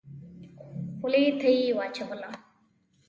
[0.97, 2.29] خولې ته يې واچوله.